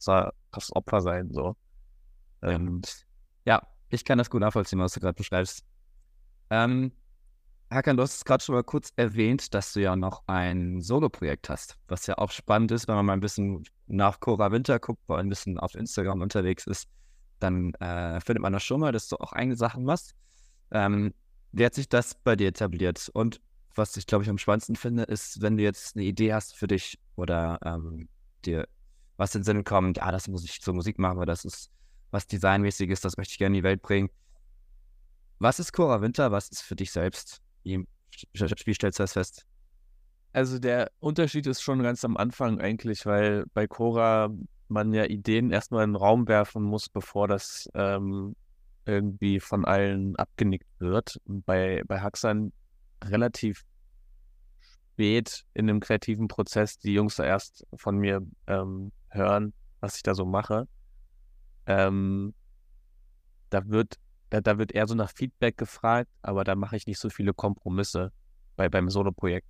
[0.00, 1.30] krasses Opfer sein.
[1.32, 1.56] So.
[2.42, 2.82] Ähm,
[3.44, 5.64] ja, ich kann das gut nachvollziehen, was du gerade beschreibst.
[6.50, 6.92] Ähm,
[7.70, 11.50] Hakan, du hast es gerade schon mal kurz erwähnt, dass du ja noch ein Solo-Projekt
[11.50, 15.02] hast, was ja auch spannend ist, wenn man mal ein bisschen nach Cora Winter guckt,
[15.06, 16.88] wo ein bisschen auf Instagram unterwegs ist,
[17.40, 20.14] dann äh, findet man das schon mal, dass du auch eigene Sachen machst.
[20.70, 21.12] Ähm,
[21.52, 23.10] wie hat sich das bei dir etabliert?
[23.12, 23.40] Und
[23.78, 26.66] was ich, glaube ich, am spannendsten finde, ist, wenn du jetzt eine Idee hast für
[26.66, 28.08] dich oder ähm,
[28.44, 28.68] dir
[29.16, 31.70] was in den Sinn kommt, ja, das muss ich zur Musik machen, weil das ist
[32.10, 34.10] was designmäßig ist, das möchte ich gerne in die Welt bringen.
[35.38, 36.32] Was ist Cora Winter?
[36.32, 37.40] Was ist für dich selbst?
[37.62, 37.86] Wie,
[38.34, 39.46] stellst du das fest?
[40.32, 44.30] Also der Unterschied ist schon ganz am Anfang eigentlich, weil bei Cora
[44.68, 48.36] man ja Ideen erstmal in den Raum werfen muss, bevor das ähm,
[48.84, 51.20] irgendwie von allen abgenickt wird.
[51.24, 52.52] Bei, bei Haxan
[53.04, 53.64] relativ
[54.98, 60.02] spät in dem kreativen Prozess die Jungs da erst von mir ähm, hören, was ich
[60.02, 60.66] da so mache.
[61.66, 62.34] Ähm,
[63.50, 63.94] da wird
[64.30, 67.32] da, da wird eher so nach Feedback gefragt, aber da mache ich nicht so viele
[67.32, 68.12] Kompromisse
[68.56, 69.46] bei, beim Solo-Projekt.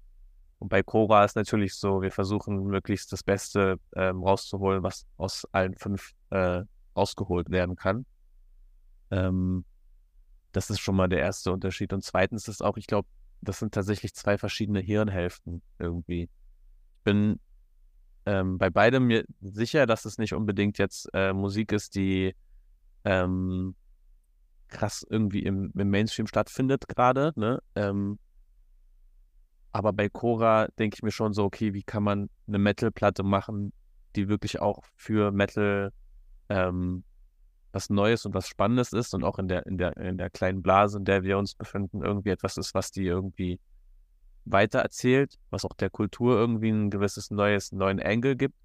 [0.59, 5.47] Und bei Cora ist natürlich so, wir versuchen möglichst das Beste ähm, rauszuholen, was aus
[5.51, 6.63] allen fünf äh,
[6.95, 8.05] rausgeholt werden kann.
[9.11, 9.65] Ähm,
[10.53, 11.93] das ist schon mal der erste Unterschied.
[11.93, 13.09] Und zweitens ist auch, ich glaube,
[13.41, 16.25] das sind tatsächlich zwei verschiedene Hirnhälften irgendwie.
[16.25, 17.41] Ich bin
[18.27, 22.35] ähm, bei beidem mir sicher, dass es nicht unbedingt jetzt äh, Musik ist, die
[23.05, 23.75] ähm,
[24.69, 27.33] krass irgendwie im, im Mainstream stattfindet gerade.
[27.37, 27.63] Ne?
[27.75, 28.19] Ähm,
[29.73, 33.73] aber bei Cora denke ich mir schon so, okay, wie kann man eine Metal-Platte machen,
[34.17, 35.93] die wirklich auch für Metal
[36.49, 37.05] ähm,
[37.79, 40.63] was Neues und was Spannendes ist und auch in der, in der, in der kleinen
[40.63, 43.61] Blase, in der wir uns befinden, irgendwie etwas ist, was die irgendwie
[44.47, 48.57] weitererzählt, was auch der Kultur irgendwie ein gewisses neues, neuen Angle gibt.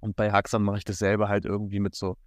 [0.00, 2.18] Und bei Haxan mache ich dasselbe halt irgendwie mit so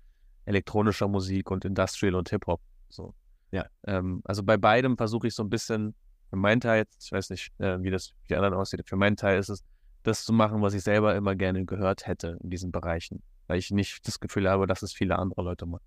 [0.45, 2.59] elektronischer Musik und Industrial und Hip-Hop.
[2.89, 3.13] So.
[3.51, 3.67] Ja.
[3.85, 5.93] Ähm, also bei beidem versuche ich so ein bisschen
[6.31, 9.15] für meinen Teil, ich weiß nicht, äh, wie das für die anderen aussieht, für meinen
[9.15, 9.63] Teil ist es,
[10.01, 13.71] das zu machen, was ich selber immer gerne gehört hätte in diesen Bereichen, weil ich
[13.71, 15.83] nicht das Gefühl habe, dass es viele andere Leute machen.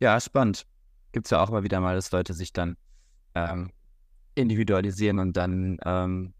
[0.00, 0.66] Ja, spannend.
[1.12, 2.76] Gibt es ja auch immer wieder mal, dass Leute sich dann
[3.34, 3.70] ähm,
[4.34, 6.34] individualisieren und dann ähm,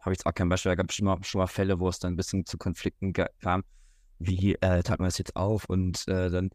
[0.00, 1.88] habe ich jetzt auch kein Beispiel, da gab es schon mal, schon mal Fälle, wo
[1.88, 3.64] es dann ein bisschen zu Konflikten kam.
[4.20, 6.50] Wie äh, teilt man das jetzt auf und äh, dann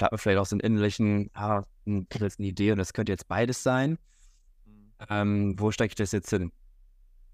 [0.00, 3.28] hat man vielleicht auch so einen innerlichen, ah, ist eine Idee und das könnte jetzt
[3.28, 3.98] beides sein.
[5.08, 6.52] Ähm, wo stecke ich das jetzt hin?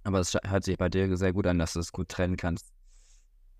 [0.05, 2.74] Aber es hört sich bei dir sehr gut an, dass du es gut trennen kannst.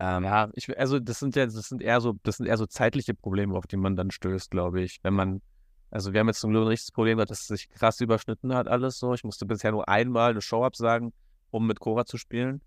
[0.01, 2.67] Ähm, ja, ich, also das sind ja, das sind eher so, das sind eher so
[2.67, 5.01] zeitliche Probleme, auf die man dann stößt, glaube ich.
[5.03, 5.43] Wenn man,
[5.91, 8.67] also wir haben jetzt zum Glück nicht das Problem, dass es sich krass überschnitten hat,
[8.69, 9.15] alles so.
[9.15, 11.13] Ich musste bisher nur einmal eine Show absagen,
[11.51, 12.61] um mit Cora zu spielen.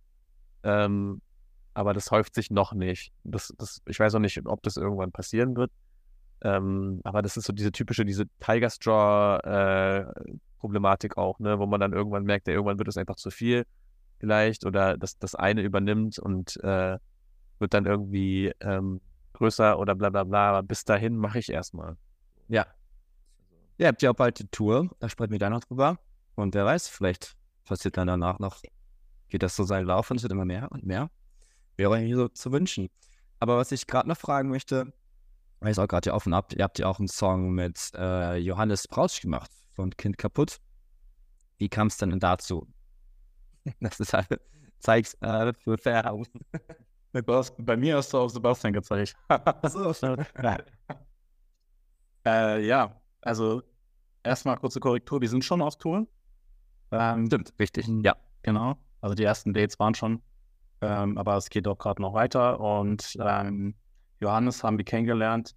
[0.63, 1.21] Ähm,
[1.73, 3.11] aber das häuft sich noch nicht.
[3.23, 5.71] Das, das, ich weiß auch nicht, ob das irgendwann passieren wird.
[6.41, 10.05] Ähm, aber das ist so diese typische, diese Tiger Straw äh,
[10.59, 13.65] Problematik auch, ne, wo man dann irgendwann merkt, ja, irgendwann wird es einfach zu viel
[14.19, 16.97] vielleicht oder das, das eine übernimmt und äh,
[17.59, 19.01] wird dann irgendwie ähm,
[19.33, 21.97] größer oder bla bla bla, aber bis dahin mache ich erstmal.
[22.47, 22.65] Ja.
[23.77, 25.99] Ja, habt ihr auch bald die Tour, da sprechen wir da noch drüber.
[26.35, 28.61] Und wer weiß, vielleicht passiert dann danach noch,
[29.29, 31.11] geht das so seinen Lauf und es wird immer mehr und mehr.
[31.75, 32.89] Wäre eigentlich so zu wünschen.
[33.39, 34.93] Aber was ich gerade noch fragen möchte,
[35.59, 37.91] weil ich es auch gerade hier offen habt, ihr habt ja auch einen Song mit
[37.95, 40.57] äh, Johannes Brautsch gemacht von Kind kaputt.
[41.57, 42.67] Wie kam es denn dazu?
[43.81, 44.39] Das ist halt,
[44.79, 46.23] zeig's äh, für Fair.
[47.57, 49.15] Bei mir hast du auf Sebastian gezeigt.
[49.63, 49.93] so,
[52.25, 53.63] äh, ja, also
[54.23, 56.07] erstmal kurze Korrektur, wir sind schon auf Tour.
[56.91, 57.87] Ähm, Stimmt, richtig.
[58.03, 58.77] Ja, genau.
[59.01, 60.21] Also die ersten Dates waren schon,
[60.81, 62.59] ähm, aber es geht auch gerade noch weiter.
[62.59, 63.75] Und ähm,
[64.19, 65.55] Johannes haben wir kennengelernt,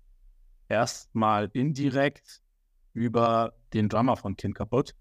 [0.69, 2.43] erstmal indirekt
[2.93, 4.95] über den Drummer von Kind kaputt,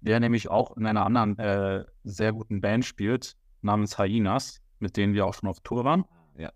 [0.00, 5.14] der nämlich auch in einer anderen äh, sehr guten Band spielt, namens Hyenas, mit denen
[5.14, 6.04] wir auch schon auf Tour waren.
[6.36, 6.50] Ja.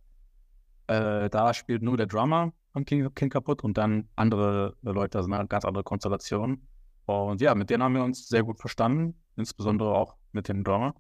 [0.87, 5.33] Äh, da spielt nur der Drummer von King, King kaputt und dann andere Leute, also
[5.33, 6.67] eine ganz andere Konstellation.
[7.07, 10.95] Und ja, mit denen haben wir uns sehr gut verstanden, insbesondere auch mit dem Drummer.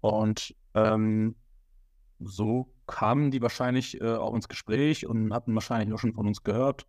[0.00, 1.34] Und ähm,
[2.20, 6.42] so kamen die wahrscheinlich äh, auch ins Gespräch und hatten wahrscheinlich auch schon von uns
[6.42, 6.86] gehört.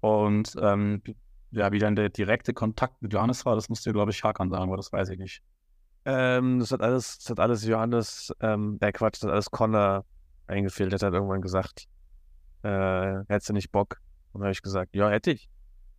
[0.00, 1.02] Und ähm,
[1.50, 4.50] ja, wie dann der direkte Kontakt mit Johannes war, das musst du, glaube ich, Hakan
[4.50, 5.42] sagen, aber das weiß ich nicht.
[6.04, 10.04] Ähm, das hat alles, das hat alles Johannes, ähm, der Quatsch, das hat alles Connor
[10.46, 10.92] eingefehlt.
[10.92, 11.86] Der hat irgendwann gesagt,
[12.62, 13.98] äh, hättest du nicht Bock?
[14.32, 15.48] Und dann habe ich gesagt, ja, hätte ich.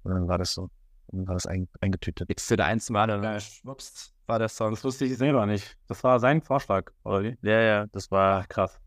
[0.04, 0.63] Und dann war das so.
[1.08, 2.30] Und dann war das ein, eingetütet.
[2.30, 3.39] Jetzt für der eins Mal, dann Ja.
[3.39, 4.72] schwupps, war der Song.
[4.72, 5.78] Das wusste ich selber nicht.
[5.88, 7.38] Das war sein Vorschlag, oder wie?
[7.42, 8.80] Ja, ja, das war, Ach, krass.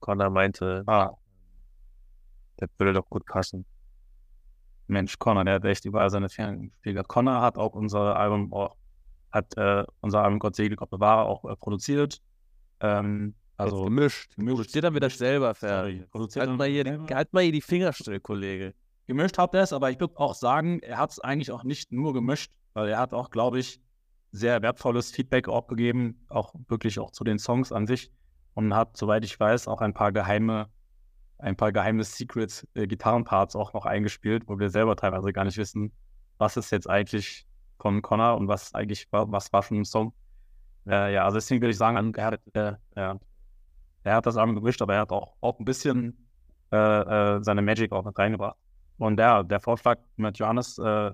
[0.00, 1.10] Connor meinte, Ah,
[2.60, 3.66] der würde doch gut passen.
[4.86, 6.56] Mensch, Connor, der hat echt überall seine Finger.
[7.08, 8.76] Connor hat auch unser Album, auch,
[9.32, 12.20] hat äh, unser Album Gott segne Gott bewahre auch äh, produziert.
[12.80, 14.36] Ähm, also gemischt.
[14.36, 14.56] gemischt.
[14.56, 15.80] Produziert dann wieder selber, Fer.
[15.80, 17.14] Sorry, produziert Halt mal, hier, selber.
[17.14, 18.74] halt mal hier die Finger still, Kollege.
[19.06, 21.90] gemischt hat er es, aber ich würde auch sagen, er hat es eigentlich auch nicht
[21.92, 23.80] nur gemischt, weil er hat auch, glaube ich,
[24.32, 28.10] sehr wertvolles Feedback auch gegeben, auch wirklich auch zu den Songs an sich.
[28.54, 30.68] und hat, soweit ich weiß, auch ein paar geheime,
[31.38, 35.92] ein paar geheime Secret-Gitarrenparts auch noch eingespielt, wo wir selber teilweise gar nicht wissen,
[36.38, 37.45] was ist jetzt eigentlich
[37.78, 40.12] von Connor und was eigentlich was war schon im Song.
[40.86, 43.18] Äh, ja, also deswegen würde ich sagen, er hat, äh, ja,
[44.04, 46.26] er hat das Album gewischt, aber er hat auch, auch ein bisschen
[46.72, 48.56] äh, äh, seine Magic auch mit reingebracht.
[48.98, 51.12] Und der, der Vorschlag mit Johannes, äh,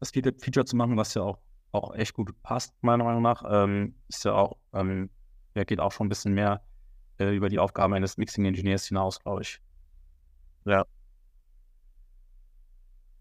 [0.00, 1.38] das Feature zu machen, was ja auch,
[1.72, 5.10] auch echt gut passt, meiner Meinung nach, ähm, ist ja auch, ähm,
[5.54, 6.62] der geht auch schon ein bisschen mehr
[7.18, 9.60] äh, über die Aufgaben eines Mixing-Engineers hinaus, glaube ich.
[10.66, 10.84] Ja.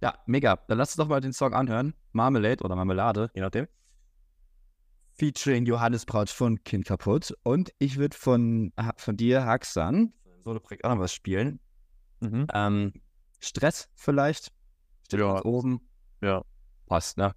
[0.06, 0.58] Ja, mega.
[0.68, 1.96] Dann lass uns doch mal den Song anhören.
[2.12, 3.68] Marmalade oder Marmelade, je nachdem.
[5.18, 7.34] Featuring Johannes Braut von Kind kaputt.
[7.41, 10.13] Und ich würde von, von dir, Haxan,
[10.44, 11.60] Solo-Projekt auch noch was spielen.
[12.20, 12.46] Mhm.
[12.54, 12.94] Ähm,
[13.39, 14.52] Stress vielleicht.
[15.08, 15.44] Steht Ja.
[15.44, 15.82] oben.
[16.22, 16.44] Ja.
[16.86, 17.34] Passt, ne?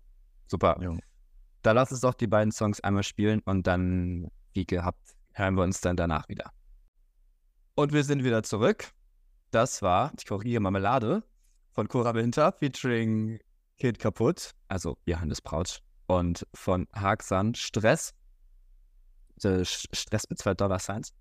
[0.46, 0.76] Super.
[0.82, 0.94] Ja.
[1.62, 5.62] Da lass uns doch die beiden Songs einmal spielen und dann, wie gehabt, hören wir
[5.64, 6.52] uns dann danach wieder.
[7.76, 8.90] Und wir sind wieder zurück.
[9.52, 11.22] Das war, ich korrigiere Marmelade
[11.72, 13.38] von Cora Winter featuring
[13.78, 18.12] Kid Kaputt, also Johannes Braut, und von Haxan Stress.
[19.42, 21.12] Äh, Stress mit zwei Dollar Signs.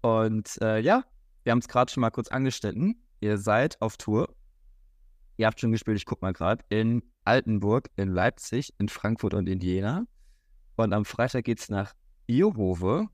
[0.00, 1.04] Und äh, ja,
[1.42, 3.02] wir haben es gerade schon mal kurz angeschnitten.
[3.20, 4.34] Ihr seid auf Tour.
[5.36, 9.48] Ihr habt schon gespielt, ich guck mal gerade, in Altenburg, in Leipzig, in Frankfurt und
[9.48, 10.06] in Jena.
[10.76, 11.94] Und am Freitag geht's nach
[12.26, 13.08] Iohove.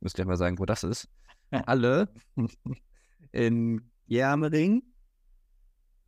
[0.00, 1.08] Müsst ihr mal sagen, wo das ist.
[1.50, 2.08] Alle
[3.32, 4.82] in Germering,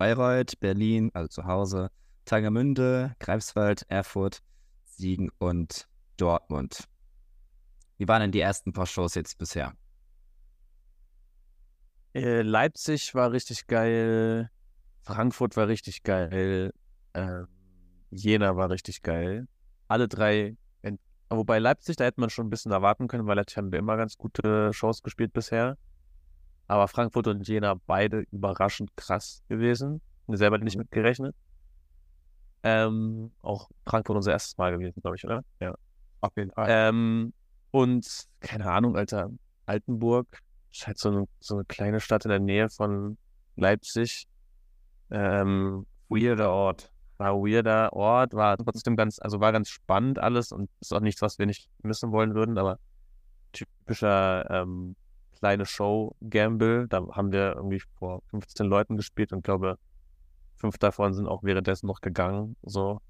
[0.00, 1.90] Bayreuth, Berlin, also zu Hause,
[2.24, 4.40] Tangermünde, Greifswald, Erfurt,
[4.86, 6.84] Siegen und Dortmund.
[7.98, 9.74] Wie waren denn die ersten paar Shows jetzt bisher?
[12.14, 14.48] Äh, Leipzig war richtig geil.
[15.02, 16.72] Frankfurt war richtig geil.
[17.12, 17.46] Ähm,
[18.08, 19.48] Jena war richtig geil.
[19.86, 20.56] Alle drei.
[21.28, 23.98] Wobei Leipzig, da hätte man schon ein bisschen erwarten können, weil Leipzig haben wir immer
[23.98, 25.76] ganz gute Shows gespielt bisher.
[26.70, 30.00] Aber Frankfurt und Jena beide überraschend krass gewesen.
[30.28, 31.34] Mir selber nicht mitgerechnet.
[32.62, 35.42] Ähm, auch Frankfurt unser erstes Mal gewesen, glaube ich, oder?
[35.58, 35.74] Ja.
[36.20, 36.68] Auf jeden Fall.
[36.70, 37.32] Ähm,
[37.72, 38.06] und
[38.38, 39.30] keine Ahnung, Alter,
[39.66, 40.28] Altenburg
[40.70, 43.18] ist halt so eine, so eine kleine Stadt in der Nähe von
[43.56, 44.28] Leipzig.
[45.10, 46.92] Ähm, Weirder Ort.
[47.18, 51.00] war ein weirder Ort, war trotzdem ganz, also war ganz spannend alles und ist auch
[51.00, 52.78] nichts, was wir nicht missen wollen würden, aber
[53.50, 54.94] typischer ähm,
[55.40, 56.86] kleine Show-Gamble.
[56.88, 59.78] Da haben wir irgendwie vor 15 Leuten gespielt und glaube,
[60.56, 62.56] fünf davon sind auch währenddessen noch gegangen.
[62.62, 63.00] So.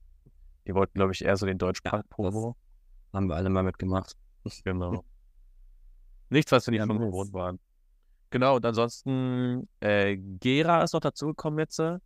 [0.66, 2.56] Die wollten, glaube ich, eher so den Deutsch-Punk-Promo.
[3.12, 4.14] Haben wir alle mal mitgemacht.
[4.64, 5.04] Genau.
[6.30, 7.06] Nichts, was wir nicht Ja, schon nice.
[7.06, 7.58] gewohnt waren.
[8.30, 11.78] Genau, und ansonsten, äh, Gera ist noch dazugekommen jetzt.
[11.78, 11.98] äh.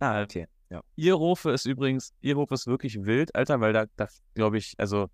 [0.00, 0.48] Ah, okay.
[0.70, 0.80] Ja.
[0.96, 5.08] Irhofe ist übrigens, Irhofe ist wirklich wild, Alter, weil da, da glaube ich, also,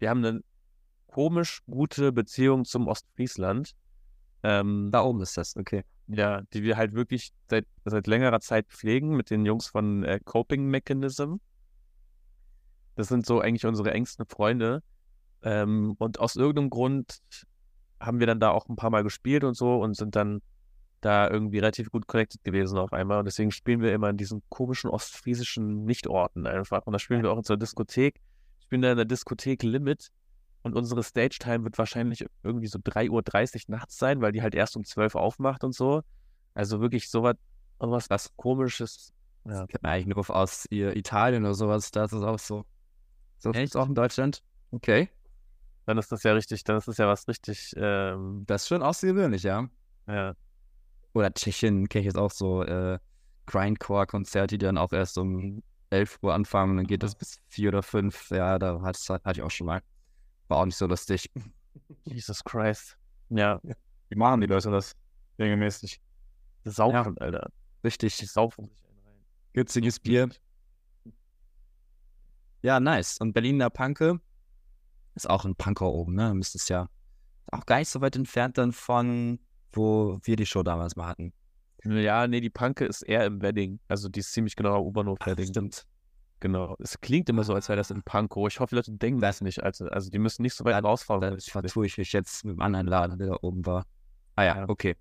[0.00, 0.40] wir haben eine
[1.16, 3.72] komisch gute Beziehung zum Ostfriesland.
[4.42, 5.82] Ähm, Da oben ist das, okay.
[6.08, 10.20] ja, die wir halt wirklich seit, seit längerer Zeit pflegen mit den Jungs von äh,
[10.22, 11.36] Coping Mechanism.
[12.96, 14.82] Das sind so eigentlich unsere engsten Freunde.
[15.42, 17.18] Ähm, und aus irgendeinem Grund
[17.98, 20.42] haben wir dann da auch ein paar Mal gespielt und so und sind dann
[21.00, 23.20] da irgendwie relativ gut connected gewesen auf einmal.
[23.20, 26.82] Und deswegen spielen wir immer in diesen komischen ostfriesischen Nichtorten einfach.
[26.84, 28.16] Und da spielen wir auch in so einer Diskothek.
[28.16, 30.10] Wir spielen da in der Diskothek Limit.
[30.66, 34.76] Und unsere Stage-Time wird wahrscheinlich irgendwie so 3.30 Uhr nachts sein, weil die halt erst
[34.76, 36.02] um 12 Uhr aufmacht und so.
[36.54, 37.36] Also wirklich sowas,
[37.78, 39.12] sowas was komisches.
[39.44, 39.64] Ja.
[39.68, 41.92] Kennt man eigentlich nur aus ihr Italien oder sowas.
[41.92, 42.64] Das ist auch so.
[43.38, 43.76] So ist Echt?
[43.76, 44.42] auch in Deutschland.
[44.72, 45.08] Okay.
[45.84, 48.82] Dann ist das ja richtig, dann ist das ja was richtig, ähm, Das ist schon
[48.82, 49.68] außergewöhnlich, ja.
[50.08, 50.34] ja.
[51.12, 52.98] Oder Tschechien kenne ich jetzt auch so äh,
[53.46, 57.68] Grindcore-Konzerte, die dann auch erst um 11 Uhr anfangen und dann geht das bis 4
[57.68, 58.30] oder 5.
[58.30, 59.80] Ja, da hatte ich auch schon mal.
[60.48, 61.30] War auch nicht so lustig.
[62.04, 62.96] Jesus Christ.
[63.28, 63.60] Ja,
[64.08, 64.94] Wie machen die Leute das
[65.38, 66.00] regelmäßig?
[66.64, 67.50] saufen, Alter.
[67.82, 69.24] Die Richtig saufen sich einen rein.
[69.52, 70.28] günstiges Bier.
[72.62, 73.18] Ja, nice.
[73.18, 74.20] Und Berliner Panke
[75.14, 76.34] ist auch ein Punker oben, ne?
[76.34, 76.88] Müsste es ja
[77.52, 79.38] auch gar nicht so weit entfernt dann von,
[79.72, 81.32] wo wir die Show damals mal hatten.
[81.84, 83.78] Ja, nee, die Panke ist eher im Wedding.
[83.86, 85.46] Also die ist ziemlich genau am U-Bahnhof Wedding.
[85.46, 85.86] stimmt.
[86.40, 86.76] Genau.
[86.78, 88.46] Es klingt immer so, als wäre das in Pankow.
[88.48, 89.62] Ich hoffe, die Leute denken das nicht.
[89.62, 91.20] Also, also die müssen nicht so weit rausfahren.
[91.20, 93.86] Da vertue ich mich jetzt mit dem anderen Laden, der da oben war.
[94.34, 94.68] Ah ja, Ja.
[94.68, 94.96] okay.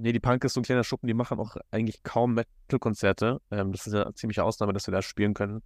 [0.00, 3.40] Nee, die Punk ist so ein kleiner Schuppen, die machen auch eigentlich kaum Metal-Konzerte.
[3.50, 5.60] Ähm, das ist ja eine ziemliche Ausnahme, dass wir da spielen können.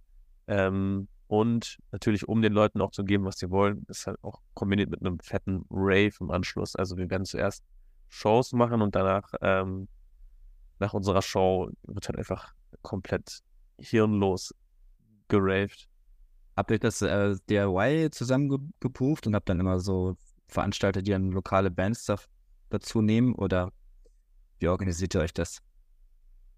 [0.47, 4.41] Ähm, und natürlich, um den Leuten auch zu geben, was sie wollen, ist halt auch
[4.55, 6.75] kombiniert mit einem fetten Rave im Anschluss.
[6.75, 7.63] Also wir werden zuerst
[8.09, 9.87] Shows machen und danach, ähm,
[10.79, 13.39] nach unserer Show, wird halt einfach komplett
[13.79, 14.53] hirnlos
[15.27, 15.87] geraved.
[16.55, 20.15] Habt ihr das äh, DIY zusammen ge- geprüft und habt dann immer so
[20.47, 22.17] Veranstalter, die dann lokale Bands da,
[22.69, 23.71] dazu nehmen oder
[24.59, 25.59] wie organisiert ihr euch das?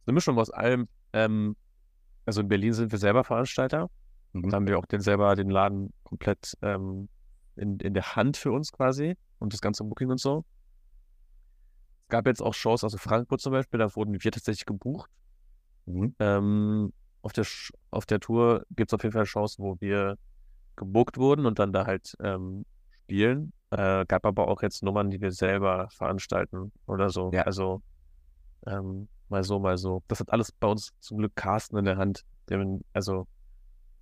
[0.05, 0.87] Eine Mischung aus allem.
[1.13, 1.55] Ähm,
[2.25, 3.89] also in Berlin sind wir selber Veranstalter.
[4.33, 4.49] Mhm.
[4.49, 7.07] Da haben wir auch den selber den Laden komplett ähm,
[7.55, 10.43] in, in der Hand für uns quasi und das ganze Booking und so.
[12.03, 15.09] Es gab jetzt auch Shows aus Frankfurt zum Beispiel, da wurden wir tatsächlich gebucht.
[15.85, 16.15] Mhm.
[16.19, 16.93] Ähm,
[17.25, 20.17] auf, der, Sch- auf der Tour gibt es auf jeden Fall Shows, wo wir
[20.75, 22.65] gebucht wurden und dann da halt ähm,
[23.03, 23.53] spielen.
[23.71, 27.31] Äh, gab aber auch jetzt Nummern, die wir selber veranstalten oder so.
[27.33, 27.43] Ja.
[27.43, 27.81] Also
[28.67, 30.03] ähm, mal so, mal so.
[30.07, 32.23] Das hat alles bei uns zum Glück Carsten in der Hand.
[32.49, 33.27] Der, also,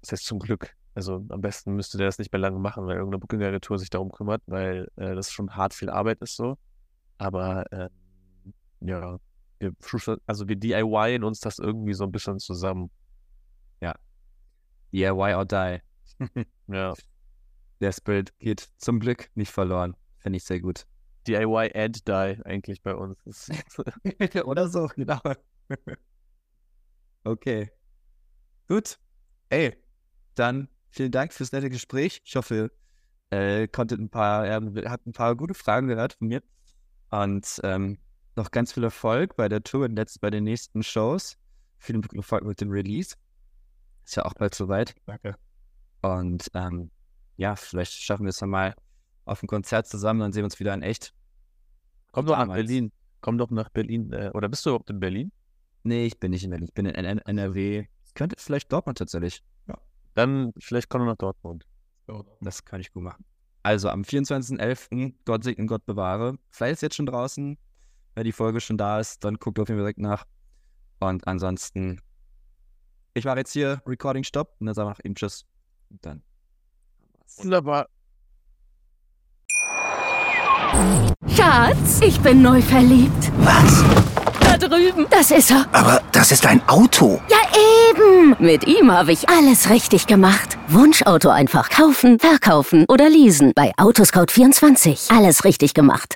[0.02, 0.76] das heißt zum Glück.
[0.96, 4.12] Also am besten müsste der das nicht mehr lange machen, weil irgendeine Booking-Agentur sich darum
[4.12, 6.58] kümmert, weil äh, das schon hart viel Arbeit ist so.
[7.18, 7.90] Aber ähm,
[8.82, 9.18] ja,
[9.60, 9.74] wir,
[10.28, 12.92] also wir DIYen uns das irgendwie so ein bisschen zusammen.
[14.94, 15.80] DIY or die.
[16.68, 16.94] Ja.
[17.82, 19.98] Der Spirit geht zum Glück nicht verloren.
[20.20, 20.86] Finde ich sehr gut.
[21.28, 23.50] DIY and die eigentlich bei uns.
[24.46, 25.20] Oder so, genau.
[27.26, 27.70] okay.
[28.68, 28.98] Gut.
[29.50, 29.76] Ey,
[30.36, 32.22] dann vielen Dank fürs nette Gespräch.
[32.24, 32.72] Ich hoffe,
[33.32, 36.42] ihr äh, konntet ein paar, äh, habt ein paar gute Fragen gehört von mir.
[37.10, 37.98] Und ähm,
[38.36, 41.38] noch ganz viel Erfolg bei der Tour und jetzt bei den nächsten Shows.
[41.78, 43.16] Viel Erfolg mit dem Release.
[44.04, 44.96] Ist ja auch bald soweit.
[45.06, 45.36] Danke.
[46.02, 46.92] Und ähm,
[47.38, 48.76] ja, vielleicht schaffen wir es dann mal
[49.26, 51.14] auf ein Konzert zusammen, dann sehen wir uns wieder in echt.
[52.12, 52.54] komm doch nach.
[52.54, 52.92] Berlin.
[53.22, 54.12] Komm doch nach Berlin.
[54.12, 55.32] Äh, oder bist du überhaupt in Berlin?
[55.84, 56.68] Nee, ich bin nicht in Berlin.
[56.68, 57.86] Ich bin in N NRW.
[58.04, 59.44] Es könnte vielleicht Dortmund tatsächlich.
[60.14, 61.66] Dann vielleicht komm doch nach Dortmund.
[62.42, 63.26] Das kann ich gut machen.
[63.64, 65.16] Also am 24.11.
[65.26, 66.38] Gott segne, Gott bewahre.
[66.50, 67.58] Vielleicht ist jetzt schon draußen.
[68.14, 70.26] Wenn die Folge schon da ist, dann guckt auf jeden Fall direkt nach.
[71.00, 72.00] Und ansonsten,
[73.14, 75.46] ich mache jetzt hier Recording Stopp und dann sagen wir noch eben Tschüss.
[75.90, 76.24] Und dann.
[77.38, 77.88] Wunderbar.
[81.28, 83.32] Schatz, ich bin neu verliebt.
[83.38, 83.84] Was?
[84.40, 85.06] Da drüben.
[85.10, 85.68] Das ist er.
[85.72, 87.22] Aber das ist ein Auto.
[87.30, 87.38] Ja,
[87.90, 88.36] eben.
[88.40, 90.58] Mit ihm habe ich alles richtig gemacht.
[90.68, 93.54] Wunschauto einfach kaufen, verkaufen oder leasen.
[93.56, 95.16] Bei Autoscout24.
[95.16, 96.12] Alles richtig gemacht.